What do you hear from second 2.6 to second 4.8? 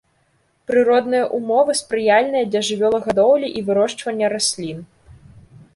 жывёлагадоўлі і вырошчвання раслін.